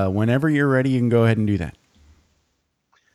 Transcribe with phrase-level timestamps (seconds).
[0.00, 1.76] Uh, whenever you're ready, you can go ahead and do that.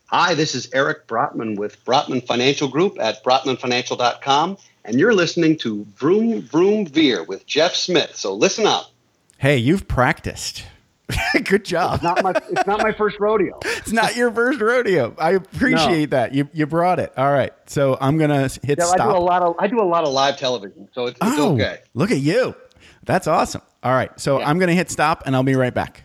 [0.07, 5.83] Hi, this is Eric Brotman with Brotman Financial Group at brotmanfinancial.com, and you're listening to
[5.95, 8.15] Vroom Vroom Veer with Jeff Smith.
[8.15, 8.91] So listen up.
[9.39, 10.63] Hey, you've practiced.
[11.43, 11.95] Good job.
[11.95, 13.59] It's not my it's not my first rodeo.
[13.65, 15.15] it's not your first rodeo.
[15.17, 16.17] I appreciate no.
[16.17, 16.35] that.
[16.35, 17.13] You you brought it.
[17.17, 17.53] All right.
[17.65, 18.99] So I'm gonna hit yeah, stop.
[18.99, 21.39] I do a lot of I do a lot of live television, so it's, it's
[21.39, 21.79] oh, okay.
[21.95, 22.55] Look at you.
[23.03, 23.61] That's awesome.
[23.83, 24.17] All right.
[24.19, 24.49] So yeah.
[24.49, 26.04] I'm gonna hit stop and I'll be right back.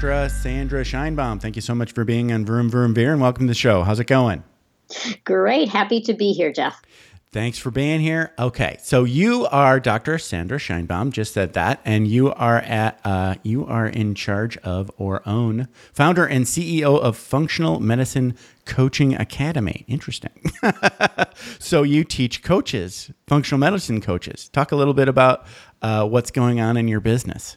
[0.00, 0.28] Dr.
[0.28, 3.50] Sandra Scheinbaum, thank you so much for being on Vroom Vroom Veer and welcome to
[3.50, 3.82] the show.
[3.82, 4.44] How's it going?
[5.24, 5.68] Great.
[5.68, 6.80] Happy to be here, Jeff.
[7.32, 8.32] Thanks for being here.
[8.38, 10.16] Okay, so you are Dr.
[10.18, 14.88] Sandra Scheinbaum, just said that, and you are at uh, you are in charge of
[14.98, 19.84] or own founder and CEO of Functional Medicine Coaching Academy.
[19.88, 20.52] Interesting.
[21.58, 24.48] so you teach coaches, functional medicine coaches.
[24.50, 25.44] Talk a little bit about
[25.82, 27.56] uh, what's going on in your business.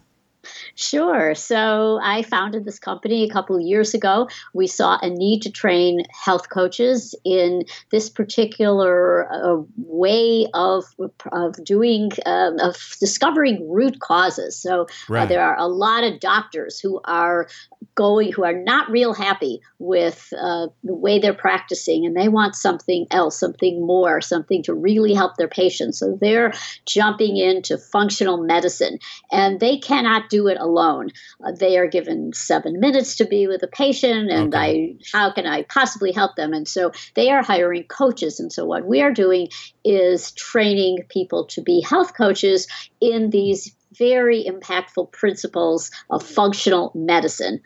[0.76, 1.36] Sure.
[1.36, 4.28] So I founded this company a couple of years ago.
[4.54, 10.86] We saw a need to train health coaches in this particular uh, way of
[11.32, 14.58] of doing um, of discovering root causes.
[14.58, 15.24] So uh, right.
[15.24, 17.48] uh, there are a lot of doctors who are
[17.96, 22.56] going who are not real happy with uh, the way they're practicing, and they want
[22.56, 26.00] something else, something more, something to really help their patients.
[26.00, 26.54] So they're
[26.86, 29.00] jumping into functional medicine,
[29.32, 31.10] and they cannot do it alone.
[31.46, 34.98] Uh, they are given seven minutes to be with a patient, and okay.
[35.14, 36.54] I how can I possibly help them?
[36.54, 38.40] And so they are hiring coaches.
[38.40, 39.50] And so what we are doing
[39.84, 42.68] is training people to be health coaches
[43.00, 47.62] in these very impactful principles of functional medicine.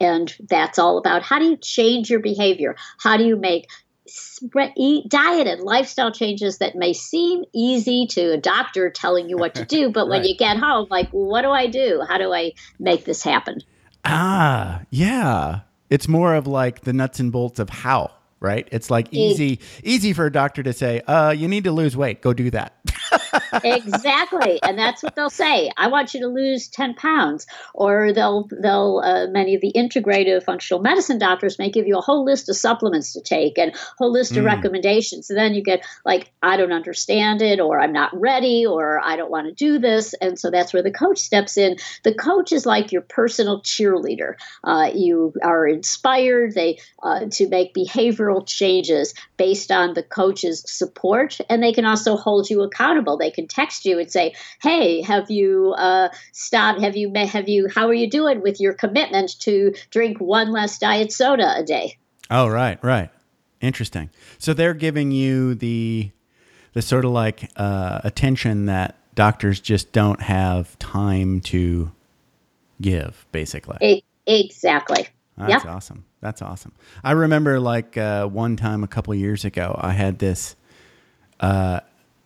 [0.00, 2.76] And that's all about how do you change your behavior?
[2.98, 3.66] How do you make
[5.08, 9.64] diet and lifestyle changes that may seem easy to a doctor telling you what to
[9.64, 12.04] do, but when you get home, like, what do I do?
[12.08, 13.60] How do I make this happen?
[14.04, 15.60] Ah, yeah.
[15.90, 18.10] It's more of like the nuts and bolts of how,
[18.40, 18.68] right?
[18.70, 22.20] It's like easy, easy for a doctor to say, uh, you need to lose weight.
[22.20, 22.74] Go do that.
[23.64, 25.70] exactly, and that's what they'll say.
[25.76, 30.44] I want you to lose ten pounds, or they'll they'll uh, many of the integrative
[30.44, 34.12] functional medicine doctors may give you a whole list of supplements to take and whole
[34.12, 34.46] list of mm.
[34.46, 35.30] recommendations.
[35.30, 39.16] And then you get like, I don't understand it, or I'm not ready, or I
[39.16, 40.14] don't want to do this.
[40.20, 41.76] And so that's where the coach steps in.
[42.04, 44.34] The coach is like your personal cheerleader.
[44.64, 51.38] Uh, you are inspired they uh, to make behavioral changes based on the coach's support,
[51.50, 53.17] and they can also hold you accountable.
[53.18, 56.80] They can text you and say, "Hey, have you uh, stopped?
[56.80, 57.68] Have you have you?
[57.74, 61.98] How are you doing with your commitment to drink one less diet soda a day?"
[62.30, 63.10] Oh, right, right.
[63.60, 64.10] Interesting.
[64.38, 66.10] So they're giving you the
[66.74, 71.90] the sort of like uh, attention that doctors just don't have time to
[72.80, 74.04] give, basically.
[74.26, 75.08] Exactly.
[75.36, 75.72] That's yep.
[75.72, 76.04] awesome.
[76.20, 76.72] That's awesome.
[77.02, 80.56] I remember like uh, one time a couple years ago, I had this
[81.40, 81.80] uh,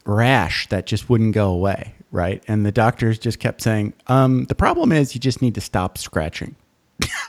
[0.05, 2.43] rash that just wouldn't go away, right?
[2.49, 5.99] And the doctors just kept saying, um, the problem is you just need to stop
[5.99, 6.57] scratching.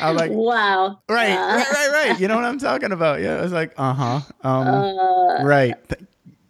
[0.00, 1.00] I was like, wow.
[1.08, 2.20] Right, uh, right, right, right.
[2.20, 3.20] You know what I'm talking about?
[3.20, 3.36] Yeah.
[3.38, 4.20] I was like, uh-huh.
[4.42, 5.74] Um, uh, right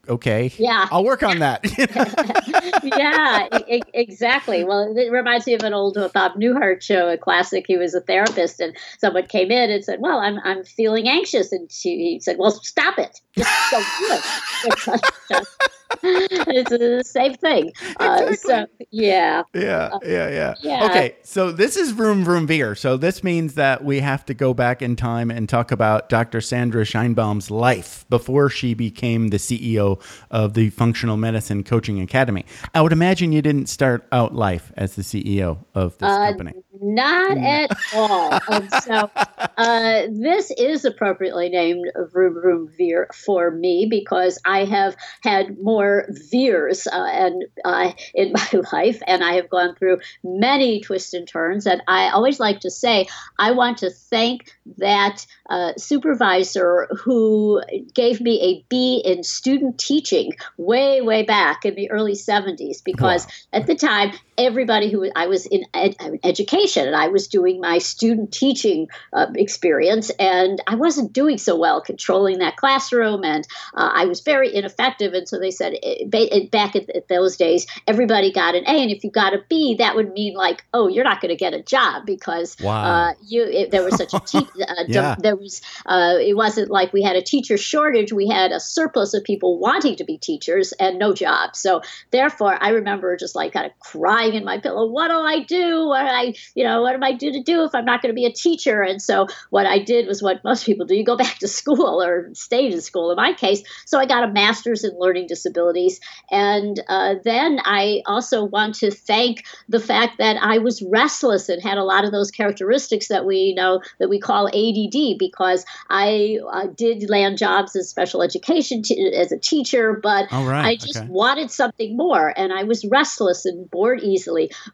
[0.08, 0.52] okay.
[0.56, 0.88] Yeah.
[0.90, 1.60] I'll work on that.
[2.96, 4.64] yeah, e- exactly.
[4.64, 7.64] Well, it reminds me of an old Bob Newhart show, a classic.
[7.66, 11.52] He was a therapist, and someone came in and said, Well, I'm, I'm feeling anxious.
[11.52, 13.20] And she, he said, Well, stop it.
[13.36, 15.48] Just don't do it.
[16.02, 17.72] it's the same thing.
[17.98, 19.42] Uh, so yeah.
[19.54, 20.86] Yeah, uh, yeah, yeah, yeah.
[20.86, 22.74] Okay, so this is Vroom Vroom Veer.
[22.74, 26.40] So this means that we have to go back in time and talk about Dr.
[26.40, 29.97] Sandra Scheinbaum's life before she became the CEO
[30.30, 32.44] of the Functional Medicine Coaching Academy.
[32.74, 36.54] I would imagine you didn't start out life as the CEO of this uh, company.
[36.80, 38.38] Not at all.
[38.48, 39.10] and so
[39.56, 46.06] uh, this is appropriately named Vroom Vroom Veer for me because I have had more
[46.30, 51.26] veers uh, and uh, in my life, and I have gone through many twists and
[51.26, 51.66] turns.
[51.66, 53.08] And I always like to say,
[53.38, 57.62] I want to thank that uh, supervisor who
[57.94, 63.08] gave me a B in student teaching way, way back in the early 70s because
[63.08, 63.60] Wow.
[63.60, 67.78] at the time, everybody who I was in ed, education and I was doing my
[67.78, 73.90] student teaching uh, experience, and I wasn't doing so well controlling that classroom, and uh,
[73.92, 75.12] I was very ineffective.
[75.12, 78.64] And so they said eh, ba- eh, back at, at those days, everybody got an
[78.66, 81.30] A, and if you got a B, that would mean like, oh, you're not going
[81.30, 82.84] to get a job because Wow.
[82.84, 85.16] uh, you it, there was such a te- uh, Yeah.
[85.18, 89.14] there was uh, it wasn't like we had a teacher shortage; we had a surplus
[89.14, 91.58] of people wanting to be teachers and no jobs.
[91.58, 91.82] So
[92.12, 95.86] therefore, I remember just like kind of crying in my pillow, what do I do?
[95.86, 98.14] What I, you know, what am I do to do if I'm not going to
[98.14, 98.82] be a teacher?
[98.82, 102.02] And so what I did was what most people do: you go back to school
[102.02, 103.10] or stay in school.
[103.10, 108.02] In my case, so I got a master's in learning disabilities, and uh, then I
[108.06, 112.12] also want to thank the fact that I was restless and had a lot of
[112.12, 117.76] those characteristics that we know that we call ADD because I uh, did land jobs
[117.76, 121.06] as special education t- as a teacher, but right, I just okay.
[121.08, 124.17] wanted something more and I was restless and bored easily.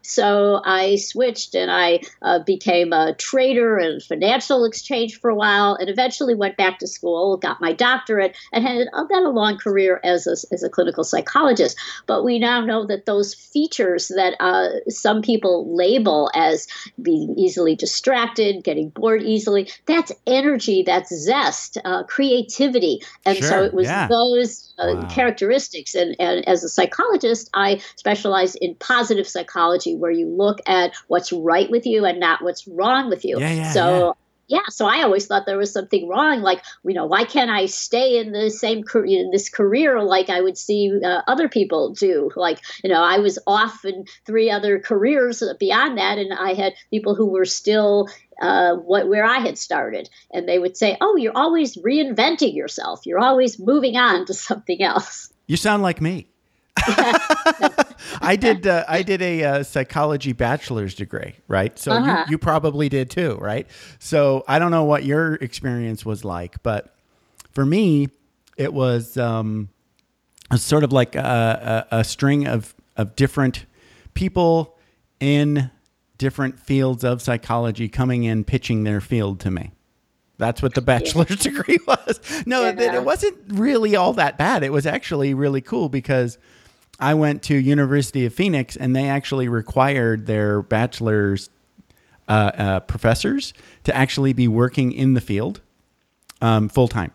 [0.01, 5.75] So I switched and I uh, became a trader and financial exchange for a while
[5.75, 9.57] and eventually went back to school, got my doctorate, and had uh, then a long
[9.57, 11.77] career as a, as a clinical psychologist.
[12.07, 16.67] But we now know that those features that uh, some people label as
[17.01, 23.01] being easily distracted, getting bored easily, that's energy, that's zest, uh, creativity.
[23.25, 24.07] And so it was yeah.
[24.07, 25.07] those uh, Wow.
[25.09, 25.95] characteristics.
[25.95, 31.31] And, and as a psychologist, I specialize in positive psychology, where you look at what's
[31.31, 33.39] right with you and not what's wrong with you.
[33.39, 34.15] Yeah, yeah, so
[34.47, 36.41] yeah, so I always thought there was something wrong.
[36.41, 40.29] Like, you know, why can't I stay in the same career, in this career like
[40.29, 42.29] I would see uh, other people do?
[42.35, 46.73] Like, you know, I was off in three other careers beyond that, and I had
[46.91, 48.07] people who were still
[48.41, 53.05] uh, what where I had started, and they would say, "Oh, you're always reinventing yourself.
[53.05, 56.27] You're always moving on to something else." You sound like me.
[58.21, 58.67] I did.
[58.67, 61.77] Uh, I did a uh, psychology bachelor's degree, right?
[61.77, 62.25] So Uh-huh.
[62.27, 63.67] you, you probably did too, right?
[63.99, 66.95] So I don't know what your experience was like, but
[67.51, 68.09] for me,
[68.57, 69.69] it was um,
[70.51, 73.65] a sort of like a, a, a string of of different
[74.13, 74.77] people
[75.19, 75.69] in
[76.17, 79.71] different fields of psychology coming in pitching their field to me.
[80.37, 82.19] That's what the bachelor's degree was.
[82.45, 84.63] No, it, it wasn't really all that bad.
[84.63, 86.37] It was actually really cool because
[86.99, 91.49] I went to University of Phoenix and they actually required their bachelor's
[92.27, 93.53] uh, uh, professors
[93.83, 95.61] to actually be working in the field
[96.41, 97.11] um, full time.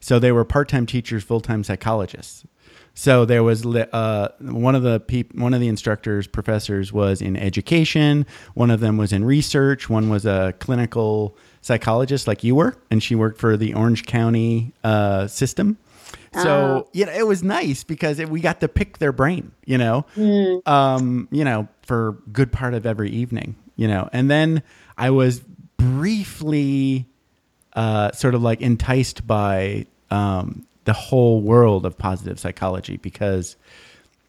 [0.00, 2.44] So they were part time teachers, full time psychologists.
[2.94, 7.36] So there was uh, one of the peop- one of the instructors, professors, was in
[7.36, 8.24] education.
[8.54, 9.90] One of them was in research.
[9.90, 14.72] One was a clinical psychologist, like you were, and she worked for the Orange County
[14.84, 15.76] uh, system.
[16.42, 19.52] So you know, it was nice because it, we got to pick their brain.
[19.64, 20.06] You know,
[20.66, 23.56] um, you know, for good part of every evening.
[23.76, 24.62] You know, and then
[24.96, 25.40] I was
[25.76, 27.06] briefly
[27.74, 33.56] uh, sort of like enticed by um, the whole world of positive psychology because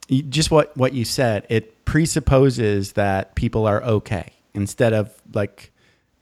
[0.10, 5.72] just what what you said it presupposes that people are okay instead of like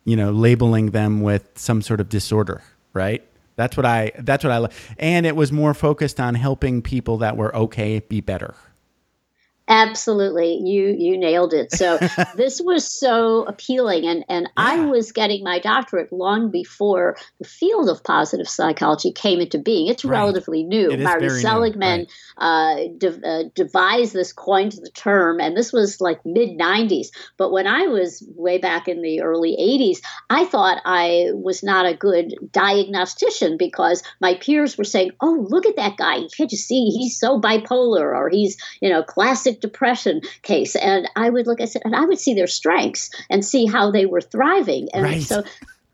[0.05, 2.61] you know labeling them with some sort of disorder
[2.93, 6.81] right that's what i that's what i li- and it was more focused on helping
[6.81, 8.55] people that were okay be better
[9.69, 11.71] Absolutely, you you nailed it.
[11.71, 11.97] So
[12.35, 17.87] this was so appealing, and and I was getting my doctorate long before the field
[17.87, 19.87] of positive psychology came into being.
[19.87, 20.19] It's Right.
[20.19, 20.91] relatively new.
[20.91, 25.71] It Marty very new, Seligman uh, de- uh, devised this, coined the term, and this
[25.71, 27.07] was like mid '90s.
[27.37, 31.85] But when I was way back in the early '80s, I thought I was not
[31.85, 36.19] a good diagnostician because my peers were saying, "Oh, look at that guy!
[36.35, 41.29] Can't you see he's so bipolar, or he's you know classic depression case?" And I
[41.29, 44.21] would look, I said, and I would see their strengths and see how they were
[44.21, 45.21] thriving, and Right.
[45.21, 45.43] so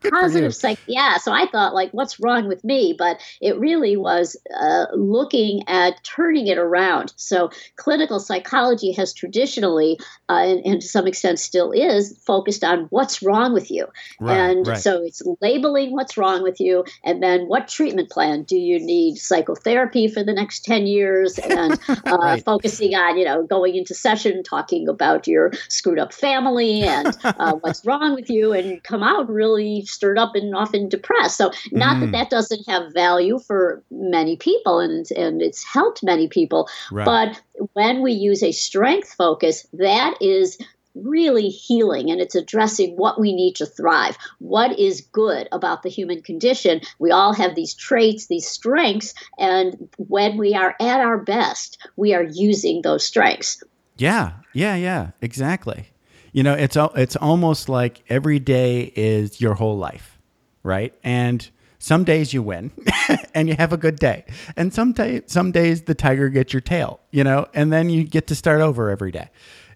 [0.08, 2.94] positive psych yeah so i thought like what's wrong with me?
[2.96, 7.12] But it really was uh, looking at turning it around.
[7.16, 12.86] So clinical psychology has traditionally uh, and, and, to some extent still is focused on
[12.90, 13.86] what's wrong with you.
[14.20, 14.78] Right, and right.
[14.78, 19.16] so it's labeling what's wrong with you and then what treatment plan do you need
[19.16, 21.38] psychotherapy for the next 10 years?
[21.38, 22.44] And uh, right.
[22.44, 27.54] focusing on you know going into session talking about your screwed up family and uh,
[27.60, 28.52] what's wrong with you.
[28.52, 31.36] And come out really stirred up and often depressed.
[31.36, 32.00] So not mm.
[32.00, 37.04] that that doesn't have value for many people and and it's helped many people, right.
[37.04, 37.40] but
[37.72, 40.58] when we use a strength focus, that is
[40.94, 44.16] really healing and it's addressing what we need to thrive.
[44.38, 46.80] What is good about the human condition?
[46.98, 52.14] We all have these traits, these strengths, and when we are at our best, we
[52.14, 53.62] are using those strengths.
[53.96, 55.90] Yeah, yeah, yeah, exactly.
[56.32, 60.18] You know, it's it's almost like every day is your whole life,
[60.62, 60.94] right?
[61.02, 62.70] And some days you win
[63.34, 64.24] and you have a good day.
[64.56, 68.04] And some day, some days the tiger gets your tail, you know, and then you
[68.04, 69.30] get to start over every day.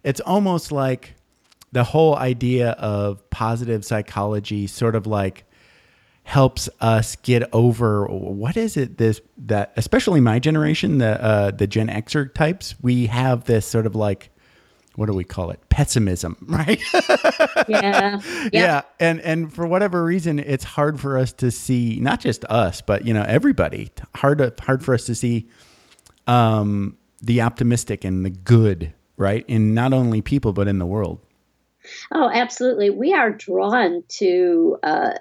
[0.05, 1.15] It's almost like
[1.73, 5.45] the whole idea of positive psychology sort of like
[6.25, 11.67] helps us get over what is it this that especially my generation the uh the
[11.67, 14.31] gen xer types we have this sort of like
[14.97, 15.61] what do we call it?
[15.69, 16.81] Pessimism right?
[17.69, 18.21] Yeah.
[18.53, 22.81] Yeah and and for whatever reason it's hard for us to see not just us
[22.81, 25.49] but you know everybody hard to, hard for us to see
[26.27, 31.24] um the optimistic and the good right in not only people but in the world
[32.13, 32.91] Oh, absolutely.
[32.91, 35.15] We are drawn to uh,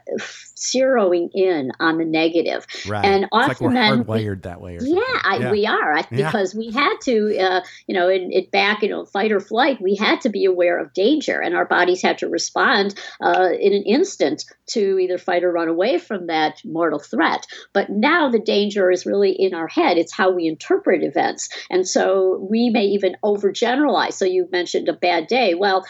[0.56, 3.04] zeroing in on the negative, right.
[3.04, 4.78] and often it's like we're then, hardwired that way.
[4.82, 6.60] yeah, I, yeah, we are I, because yeah.
[6.60, 9.82] we had to, uh, you know, in it back, you know, fight or flight.
[9.82, 13.74] We had to be aware of danger, and our bodies had to respond uh, in
[13.74, 17.46] an instant to either fight or run away from that mortal threat.
[17.74, 19.98] But now the danger is really in our head.
[19.98, 24.14] It's how we interpret events, and so we may even overgeneralize.
[24.14, 25.54] So you mentioned a bad day.
[25.56, 25.86] Well,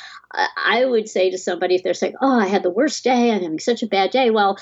[0.65, 3.31] I would say to somebody if they're saying, "Oh, I had the worst day.
[3.31, 4.57] I'm having such a bad day," well,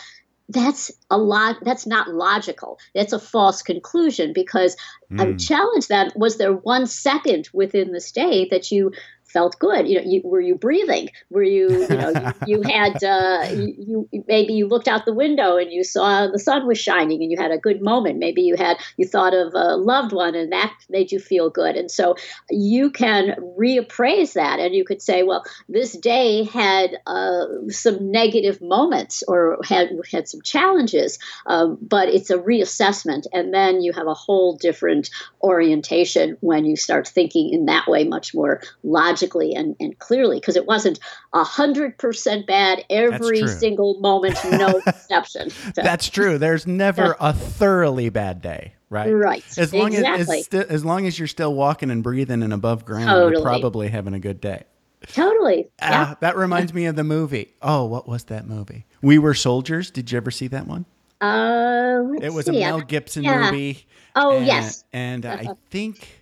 [0.52, 4.76] that's a lot that's not logical that's a false conclusion because
[5.10, 5.22] mm.
[5.22, 8.92] i would challenge that was there one second within the day that you
[9.32, 9.88] felt good.
[9.88, 11.10] You know, you, were you breathing?
[11.30, 15.14] Were you, you know, you, you had, uh, you, you, maybe you looked out the
[15.14, 18.20] window and you saw the sun was shining and you had a good moment.
[18.20, 21.76] Maybe you had, you thought of a loved one and that made you feel good.
[21.76, 22.16] And so
[22.50, 28.62] you can reappraise that and you could say, well, this day had uh, some negative
[28.62, 34.08] moments or had had some challenges, um, but it's a reassessment, and then you have
[34.08, 35.10] a whole different
[35.42, 40.40] orientation when you start thinking in that way, much more logically logically and, and clearly
[40.40, 41.00] because it wasn't
[41.34, 45.50] a hundred percent bad every single moment, no exception.
[45.50, 46.38] So, That's true.
[46.38, 49.12] There's never a thoroughly bad day, right?
[49.12, 49.44] Right.
[49.58, 50.40] As long exactly.
[50.40, 53.34] as sti- as long as you're still walking and breathing and above ground, totally.
[53.34, 54.64] you're probably having a good day.
[55.08, 55.68] Totally.
[55.82, 56.16] Ah, yeah.
[56.20, 57.56] that reminds me of the movie.
[57.62, 58.86] Oh, what was that movie?
[59.02, 59.90] We Were Soldiers.
[59.90, 60.86] Did you ever see that one?
[61.20, 62.56] Uh, it was see.
[62.56, 63.50] a Mel Gibson yeah.
[63.50, 63.88] movie.
[64.16, 64.84] Oh and, yes.
[64.94, 66.21] And I think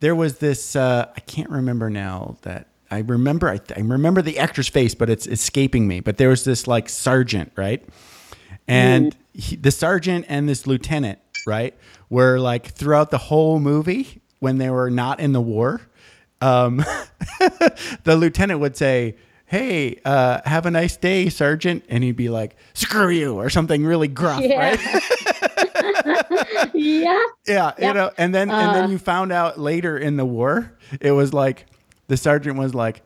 [0.00, 4.38] there was this uh, I can't remember now that I remember I, I, remember the
[4.38, 6.00] actor's face, but it's escaping me.
[6.00, 7.84] But there was this like sergeant, right?
[8.66, 9.40] And mm.
[9.40, 11.74] he, the sergeant and this lieutenant, right,
[12.08, 15.80] were like throughout the whole movie when they were not in the war.
[16.40, 16.76] Um,
[18.04, 22.56] the lieutenant would say, "Hey, uh, have a nice day, sergeant," and he'd be like,
[22.74, 24.70] "Screw you" or something really gruff, yeah.
[24.70, 24.80] right?
[26.74, 27.22] yeah.
[27.46, 28.88] Yeah, you know, and then uh, and then uh.
[28.88, 31.66] you found out later in the war, it was like
[32.08, 33.02] the sergeant was like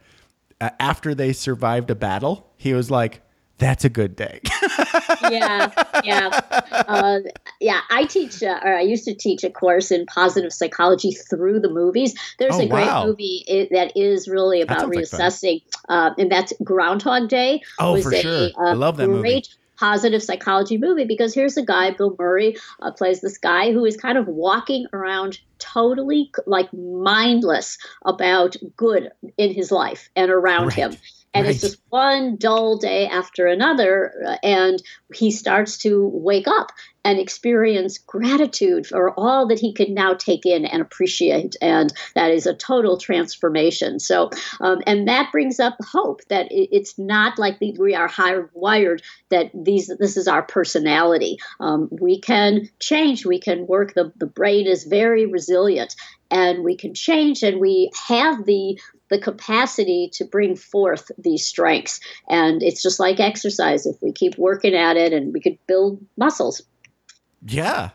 [0.60, 3.22] uh, after they survived a battle, he was like
[3.58, 4.40] that's a good day.
[5.30, 5.70] yeah,
[6.02, 6.40] yeah,
[6.72, 7.20] uh,
[7.60, 7.80] yeah.
[7.90, 11.70] I teach, uh, or I used to teach a course in positive psychology through the
[11.70, 12.14] movies.
[12.40, 13.06] There's oh, a great wow.
[13.06, 17.62] movie it, that is really about reassessing, like uh, and that's Groundhog Day.
[17.78, 18.50] Oh, for a, sure.
[18.58, 19.44] I love that great, movie
[19.82, 23.96] positive psychology movie because here's a guy, Bill Murray, uh, plays this guy who is
[23.96, 30.74] kind of walking around totally like mindless about good in his life and around right.
[30.74, 30.96] him
[31.34, 31.54] and right.
[31.54, 34.82] it's just one dull day after another uh, and
[35.14, 36.72] he starts to wake up
[37.04, 42.30] and experience gratitude for all that he can now take in and appreciate and that
[42.30, 44.30] is a total transformation so
[44.60, 49.90] um, and that brings up hope that it's not like we are hardwired that these
[49.98, 54.84] this is our personality um, we can change we can work the, the brain is
[54.84, 55.94] very resilient
[56.30, 58.78] and we can change and we have the
[59.12, 62.00] the capacity to bring forth these strengths.
[62.30, 63.84] And it's just like exercise.
[63.84, 66.62] If we keep working at it and we could build muscles.
[67.46, 67.90] Yeah.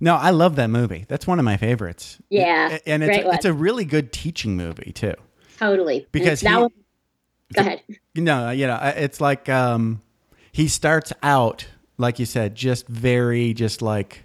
[0.00, 1.04] No, I love that movie.
[1.08, 2.18] That's one of my favorites.
[2.28, 2.78] Yeah.
[2.86, 5.14] And it's, a, it's a really good teaching movie too.
[5.58, 6.06] Totally.
[6.10, 6.68] Because he, now,
[7.54, 7.82] go ahead.
[8.16, 10.02] No, you know, it's like um,
[10.50, 11.66] he starts out,
[11.98, 14.24] like you said, just very, just like,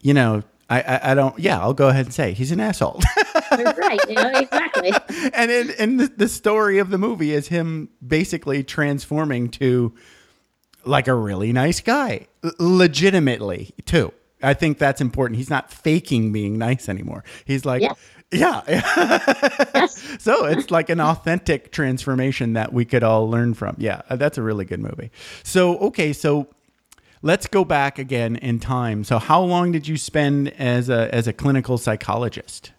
[0.00, 1.38] you know, I, I, I don't.
[1.38, 3.00] Yeah, I'll go ahead and say he's an asshole.
[3.50, 4.00] right.
[4.08, 4.92] You know, exactly.
[5.34, 9.94] and in, in the, the story of the movie is him basically transforming to
[10.84, 12.26] like a really nice guy,
[12.58, 14.12] legitimately too.
[14.42, 15.36] I think that's important.
[15.38, 17.24] He's not faking being nice anymore.
[17.44, 17.98] He's like, yes.
[18.32, 18.62] yeah.
[19.74, 20.02] yes.
[20.18, 23.76] So it's like an authentic transformation that we could all learn from.
[23.78, 25.10] Yeah, uh, that's a really good movie.
[25.42, 26.48] So, okay, so
[27.22, 29.04] let's go back again in time.
[29.04, 32.72] So, how long did you spend as a as a clinical psychologist?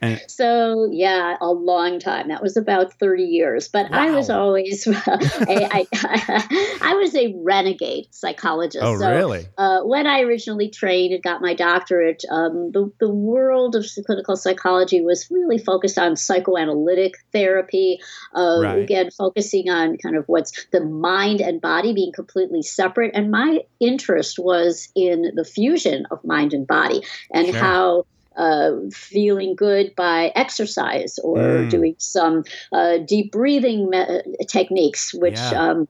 [0.00, 2.28] And so yeah, a long time.
[2.28, 3.68] That was about thirty years.
[3.68, 3.98] But wow.
[3.98, 8.84] I was always, I, I, I, was a renegade psychologist.
[8.84, 9.46] Oh, so, really?
[9.56, 14.36] Uh, when I originally trained and got my doctorate, um, the the world of clinical
[14.36, 18.00] psychology was really focused on psychoanalytic therapy.
[18.34, 18.78] Uh, right.
[18.78, 23.12] Again, focusing on kind of what's the mind and body being completely separate.
[23.14, 27.56] And my interest was in the fusion of mind and body and sure.
[27.56, 31.70] how uh, feeling good by exercise or mm.
[31.70, 35.70] doing some uh, deep breathing me- techniques, which yeah.
[35.70, 35.88] um,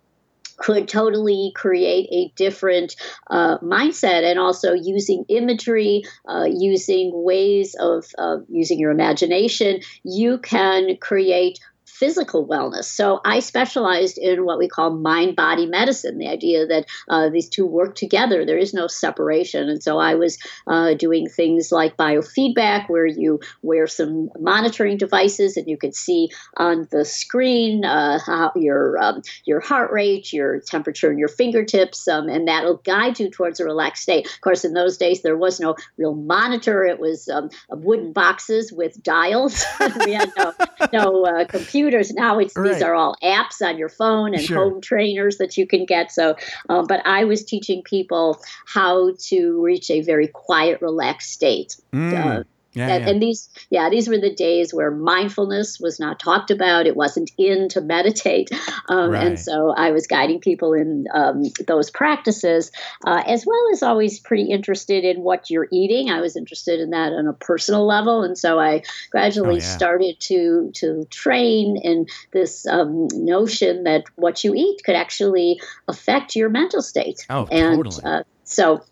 [0.58, 2.96] could totally create a different
[3.30, 8.04] uh, mindset and also using imagery, uh, using ways of
[8.48, 11.58] using your imagination, you can create
[11.98, 12.84] physical wellness.
[12.84, 17.48] So I specialized in what we call mind body medicine, the idea that uh, these
[17.48, 18.44] two work together.
[18.44, 19.68] There is no separation.
[19.68, 25.56] And so I was uh, doing things like biofeedback, where you wear some monitoring devices
[25.56, 31.10] and you could see on the screen uh, your um, your heart rate, your temperature
[31.10, 34.26] in your fingertips, um, and that'll guide you towards a relaxed state.
[34.26, 38.72] Of course, in those days there was no real monitor; it was um, wooden boxes
[38.72, 39.64] with dials.
[40.04, 40.52] we had no
[40.92, 42.72] no uh, computer computers now it's right.
[42.72, 44.56] these are all apps on your phone and sure.
[44.56, 46.34] home trainers that you can get so
[46.68, 52.12] um, but i was teaching people how to reach a very quiet relaxed state mm.
[52.12, 52.42] uh,
[52.76, 53.08] yeah, that, yeah.
[53.08, 56.86] And these, yeah, these were the days where mindfulness was not talked about.
[56.86, 58.50] It wasn't in to meditate,
[58.88, 59.26] um, right.
[59.26, 62.70] and so I was guiding people in um, those practices,
[63.06, 66.10] uh, as well as always pretty interested in what you're eating.
[66.10, 69.76] I was interested in that on a personal level, and so I gradually oh, yeah.
[69.76, 76.36] started to to train in this um, notion that what you eat could actually affect
[76.36, 77.26] your mental state.
[77.30, 78.04] Oh, and, totally.
[78.04, 78.82] Uh, so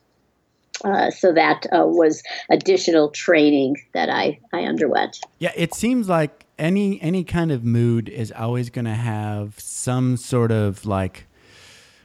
[0.82, 5.20] uh, so that uh, was additional training that I, I underwent.
[5.38, 10.16] Yeah, it seems like any any kind of mood is always going to have some
[10.16, 11.26] sort of like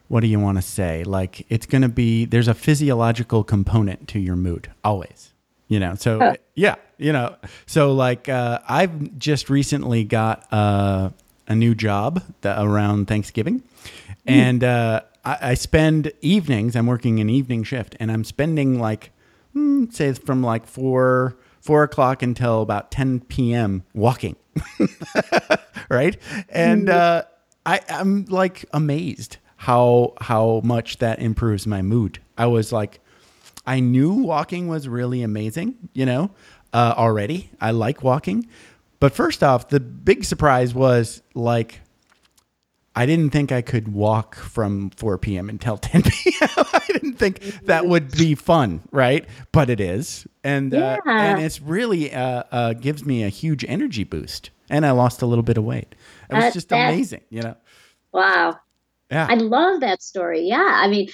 [0.07, 1.03] what do you want to say?
[1.03, 5.33] Like it's going to be there's a physiological component to your mood always.
[5.67, 6.35] You know, so oh.
[6.55, 7.35] yeah, you know,
[7.67, 11.11] so like uh, I've just recently got uh,
[11.47, 13.63] a new job around Thanksgiving, mm.
[14.25, 16.75] and uh, I, I spend evenings.
[16.75, 19.11] I'm working an evening shift, and I'm spending like
[19.53, 23.83] hmm, say from like four four o'clock until about 10 p.m.
[23.93, 24.35] walking,
[25.89, 26.17] right?
[26.49, 27.23] And uh,
[27.65, 32.19] I, I'm like amazed how how much that improves my mood.
[32.37, 33.01] I was like,
[33.65, 36.31] I knew walking was really amazing, you know,
[36.73, 37.51] uh, already.
[37.59, 38.47] I like walking,
[38.99, 41.81] but first off, the big surprise was like
[42.95, 45.49] I didn't think I could walk from 4 p.m.
[45.49, 46.49] until 10 p.m.
[46.57, 49.25] I didn't think that would be fun, right?
[49.51, 54.03] But it is, and uh, and it's really uh, uh, gives me a huge energy
[54.03, 54.49] boost.
[54.71, 55.95] And I lost a little bit of weight.
[56.29, 57.55] It was just amazing, you know.
[58.11, 58.59] Wow.
[59.09, 59.25] Yeah.
[59.27, 60.41] I love that story.
[60.41, 60.71] Yeah.
[60.75, 61.09] I mean,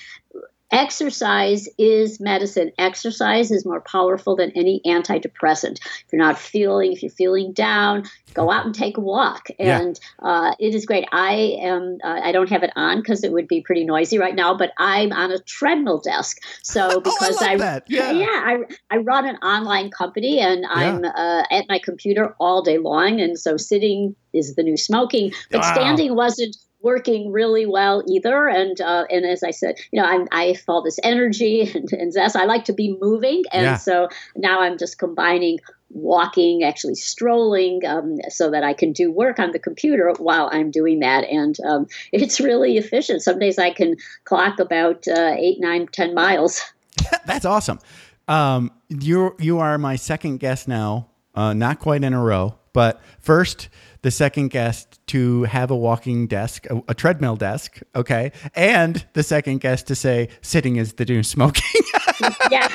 [0.76, 2.72] exercise is medicine.
[2.78, 5.80] Exercise is more powerful than any antidepressant.
[5.82, 9.48] If you're not feeling, if you're feeling down, go out and take a walk.
[9.58, 10.28] And yeah.
[10.28, 11.06] uh, it is great.
[11.14, 11.98] I am.
[12.04, 14.54] Uh, I don't have it on because it would be pretty noisy right now.
[14.54, 16.38] But I'm on a treadmill desk.
[16.62, 18.12] So because oh, I, I yeah.
[18.12, 18.58] yeah, I,
[18.92, 20.70] I run an online company and yeah.
[20.70, 23.22] I'm uh, at my computer all day long.
[23.22, 25.32] And so sitting is the new smoking.
[25.50, 25.74] But wow.
[25.74, 28.48] standing wasn't working really well either.
[28.48, 31.92] And uh, and as I said, you know, I'm, I have all this energy and,
[31.92, 32.38] and zest.
[32.38, 33.78] I like to be moving, and yeah.
[33.78, 39.40] so now I'm just combining walking, actually strolling, um, so that I can do work
[39.40, 41.26] on the computer while I'm doing that.
[41.26, 43.24] And um, it's really efficient.
[43.24, 46.62] Some days I can clock about uh, eight, nine, ten miles.
[47.26, 47.80] That's awesome.
[48.28, 53.02] Um, you you are my second guest now, uh, not quite in a row But
[53.22, 53.70] first,
[54.02, 59.24] the second guest to have a walking desk, a, a treadmill desk, okay, and the
[59.24, 61.82] second guest to say sitting is the new smoking.
[62.52, 62.68] yeah.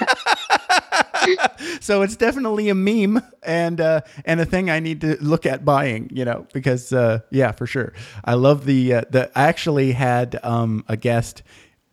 [1.81, 5.67] so it's definitely a meme and uh, and a thing I need to look at
[5.67, 7.93] buying, you know, because uh, yeah, for sure.
[8.25, 9.31] I love the uh, the.
[9.39, 11.43] I actually had um, a guest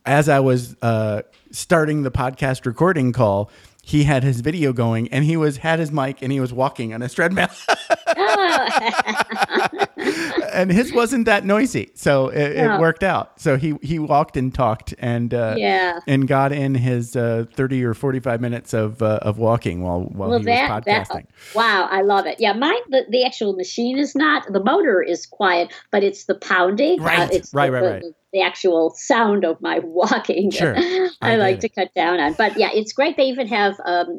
[0.06, 3.50] as I was uh, starting the podcast recording call.
[3.88, 6.92] He had his video going, and he was had his mic, and he was walking
[6.92, 7.48] on his treadmill.
[10.52, 12.76] and his wasn't that noisy, so it, Yeah.
[12.76, 13.40] it worked out.
[13.40, 16.00] So he he walked and talked, and uh, Yeah.
[16.06, 20.02] and got in his uh, thirty or forty five minutes of uh, of walking while
[20.02, 21.26] while well, he that, was that podcasting.
[21.54, 22.36] wow, I love it.
[22.38, 26.34] Yeah, mine the, the actual machine is not the motor is quiet, but it's the
[26.34, 27.00] pounding.
[27.00, 28.02] Uh, Right, it's right, the, right, right.
[28.32, 30.50] The actual sound of my walking.
[30.50, 33.16] Sure, I, I like to cut down on, but yeah, it's great.
[33.16, 34.18] They even have um,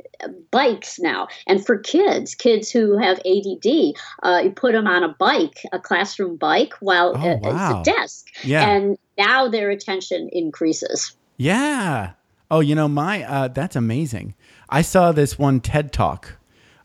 [0.51, 5.09] bikes now, and for kids, kids who have ADD, uh, you put them on a
[5.19, 7.81] bike, a classroom bike, while Oh, uh, wow.
[7.81, 8.69] it's a desk, Yeah.
[8.69, 11.15] and now their attention increases.
[11.37, 12.11] Yeah.
[12.51, 14.33] Oh, you know, my uh, that's amazing.
[14.69, 16.37] I saw this one TED talk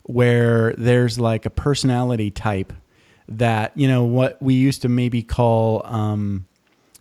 [0.03, 2.71] where there's like a personality type
[3.27, 6.45] that you know what we used to maybe call um,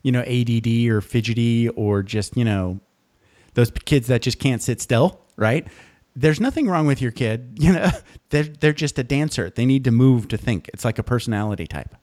[0.02, 2.80] you know ADD or fidgety or just you know
[3.52, 5.66] those kids that just can't sit still, right?
[6.16, 7.90] There's nothing wrong with your kid, you know.
[8.30, 9.50] They're they're just a dancer.
[9.50, 10.68] They need to move to think.
[10.72, 11.94] It's like a personality type.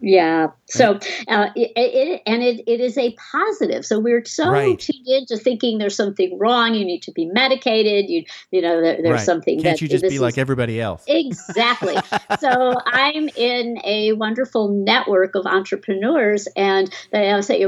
[0.00, 0.48] Yeah.
[0.66, 3.84] So, uh, it, it, and it, it is a positive.
[3.84, 4.78] So we're so Right.
[4.78, 6.74] tuned into thinking there's something wrong.
[6.74, 8.08] You need to be medicated.
[8.08, 9.20] You, you know, there, there's right.
[9.20, 11.04] something Can't that you just be is- like everybody else?
[11.06, 11.96] Exactly.
[12.38, 17.66] so I'm in a wonderful network of entrepreneurs, and they uh, say,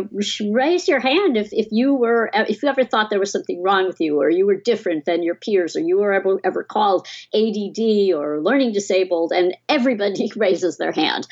[0.51, 3.87] raise your hand if, if you were if you ever thought there was something wrong
[3.87, 7.07] with you, or you were different than your peers, or you were ever ever called
[7.35, 11.27] ADD or learning disabled, and everybody raises their hand.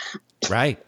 [0.51, 0.79] Right.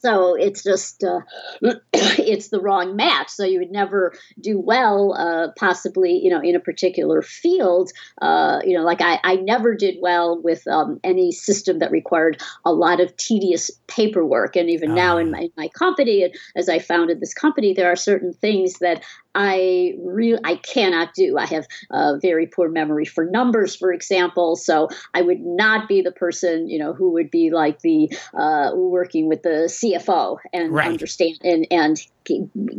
[0.00, 1.20] So it's just uh,
[1.92, 3.30] it's the wrong match.
[3.30, 7.90] So you would never do well, uh, possibly you know in a particular field.
[8.20, 12.40] Uh, you know, like I, I never did well with um, any system that required
[12.64, 14.56] a lot of tedious paperwork.
[14.56, 15.30] And even now in Ah.
[15.30, 19.02] my, in my company, as I founded this company, there are certain things that
[19.34, 21.36] I really I cannot do.
[21.38, 24.56] I have a very poor memory for numbers, for example.
[24.56, 28.70] So I would not be the person, you know, who would be like the uh,
[28.74, 30.88] working with the CFO and Right.
[30.88, 31.98] understand and and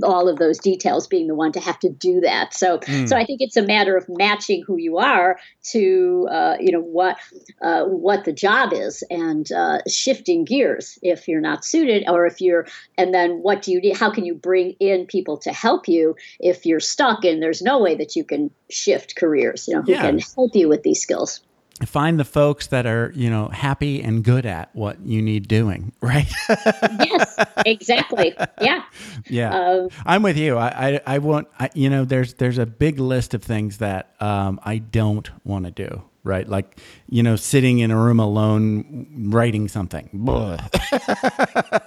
[0.04, 2.54] all of those details being the one to have to do that.
[2.54, 3.08] So Mm.
[3.08, 5.38] so I think it's a matter of matching who you are
[5.72, 7.18] to uh, you know what
[7.62, 12.42] uh, what the job is and uh, shifting gears if you're not suited or if
[12.42, 12.66] you're
[12.98, 13.98] and then what do you need?
[13.98, 17.80] How can you bring in people to help you if you're stuck and there's no
[17.80, 19.66] way that you can shift careers?
[19.68, 20.02] You know who Yeah.
[20.02, 21.42] can help you with these skills.
[21.86, 25.92] Find the folks that are you know happy and good at what you need doing
[26.02, 28.36] right yes, exactly.
[28.62, 28.84] Yeah.
[29.30, 32.66] yeah Um, i'm with you i i, I want I, you know there's there's a
[32.66, 36.78] big list of things that um, i don't want to do right like
[37.10, 40.10] you know sitting in a room alone writing something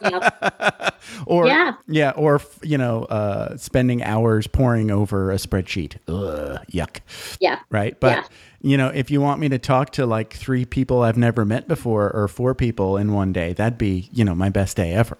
[0.03, 0.31] yeah.
[1.27, 1.75] or Yeah.
[1.87, 7.01] yeah or you know uh, spending hours poring over a spreadsheet Ugh, yuck
[7.40, 7.59] Yeah.
[7.71, 7.99] right?
[8.01, 8.25] But Yeah.
[8.62, 11.68] you know, if you want me to talk to like three people I've never met
[11.68, 15.18] before or four people in one day, that'd be you know my best day ever,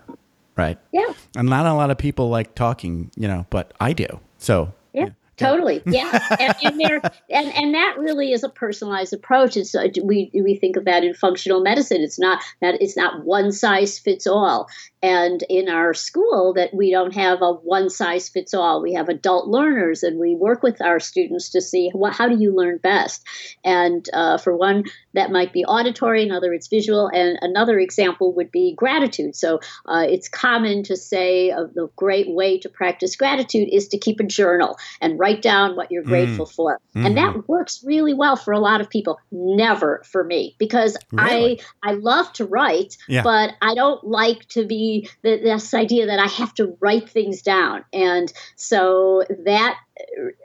[0.57, 0.79] right?
[0.93, 1.13] Yeah.
[1.37, 4.07] And not a lot of people like talking, you know, but I do.
[4.39, 5.83] So Yeah, totally.
[5.87, 9.57] Yeah, and, and and and that really is a personalized approach.
[9.57, 12.03] It's uh, we we think of that in functional medicine.
[12.03, 14.69] It's not that it's not one size fits all.
[15.05, 18.81] And in our school, that we don't have a one size fits all.
[18.81, 22.55] We have adult learners, and we work with our students to see how do you
[22.55, 23.27] learn best.
[23.65, 26.23] And uh, for one, that might be auditory.
[26.23, 27.09] Another, it's visual.
[27.09, 29.35] And another example would be gratitude.
[29.35, 33.99] So uh, it's common to say uh, the great way to practice gratitude is to
[33.99, 36.09] keep a journal and write down what you're mm.
[36.09, 36.81] grateful for.
[36.95, 37.15] And mm-hmm.
[37.15, 39.21] that works really well for a lot of people.
[39.31, 41.61] Never for me because Really?
[41.83, 43.23] I I love to write, Yeah.
[43.23, 47.41] but I don't like to be the, this idea that I have to write things
[47.43, 47.85] down.
[47.93, 49.77] And so that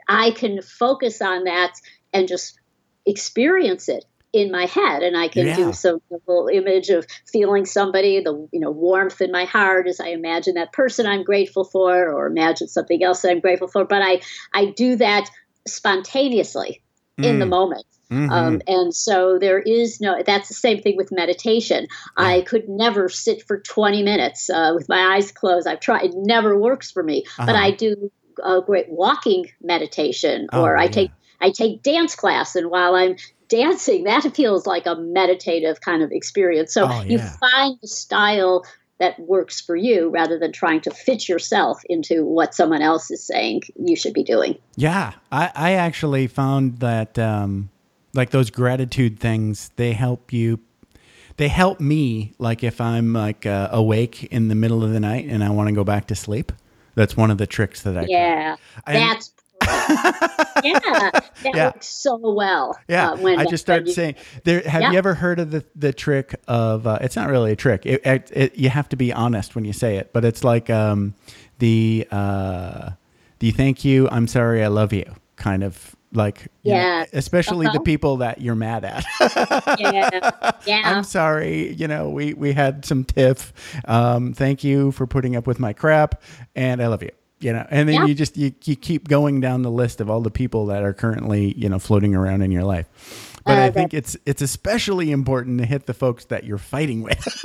[0.08, 1.74] I can focus on that
[2.12, 2.60] and just
[3.04, 4.04] experience it
[4.38, 5.56] in my head and I can Yeah.
[5.56, 10.00] do some little image of feeling somebody, the you know warmth in my heart as
[10.00, 13.84] I imagine that person I'm grateful for or imagine something else that I'm grateful for.
[13.84, 14.20] But I
[14.54, 15.28] I do that
[15.66, 16.82] spontaneously
[17.18, 17.50] in the Mm.
[17.50, 17.84] moment.
[18.10, 18.30] Mhm.
[18.30, 21.88] Um, and so there is no, that's the same thing with meditation.
[22.16, 25.66] I could never sit for 20 minutes uh, with my eyes closed.
[25.66, 27.24] I've tried, it never works for me.
[27.38, 27.64] But Uh-huh.
[27.64, 28.10] I do
[28.42, 30.90] a great walking meditation, Oh, or I yeah.
[30.90, 33.16] take I take dance class, and while I'm
[33.48, 36.72] dancing that feels like a meditative kind of experience.
[36.72, 38.64] So Oh, you find the style
[38.98, 43.24] that works for you rather than trying to fit yourself into what someone else is
[43.24, 44.58] saying you should be doing.
[44.76, 47.70] Yeah, I, I actually found that um,
[48.14, 50.60] like those gratitude things, they help you.
[51.36, 55.26] They help me, like if I'm like uh, awake in the middle of the night
[55.28, 56.50] and I want to go back to sleep.
[56.96, 58.06] That's one of the tricks that I.
[58.08, 59.32] Yeah, And- that's
[60.64, 61.66] yeah, that Yeah.
[61.66, 62.76] works so well.
[62.88, 64.14] Yeah, uh, when- I just started saying.
[64.44, 64.92] There, have Yeah.
[64.92, 66.86] you ever heard of the the trick of?
[66.86, 67.86] Uh, it's not really a trick.
[67.86, 70.68] It, it, it, you have to be honest when you say it, but it's like
[70.70, 71.14] um,
[71.58, 72.90] the uh,
[73.38, 75.04] the thank you, I'm sorry, I love you
[75.36, 76.48] kind of like.
[76.64, 77.04] you know, Yeah.
[77.12, 77.80] especially the Uh-huh.
[77.80, 79.04] people that you're mad at.
[79.78, 80.10] yeah,
[80.66, 80.82] yeah.
[80.84, 81.72] I'm sorry.
[81.74, 83.52] You know, we we had some tiff.
[83.86, 86.20] Um, thank you for putting up with my crap,
[86.56, 87.10] and I love you.
[87.40, 88.06] You know, and then Yeah.
[88.06, 90.92] you just you, you keep going down the list of all the people that are
[90.92, 92.86] currently you know floating around in your life.
[93.46, 97.02] But Uh, I think it's it's especially important to hit the folks that you're fighting
[97.02, 97.24] with.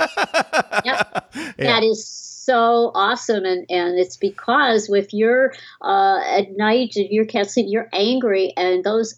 [0.84, 1.34] Yep.
[1.34, 1.52] Yeah.
[1.58, 7.24] That is so awesome, and and it's because with you're uh, at night and you
[7.24, 9.14] can't sleep, you're angry, and those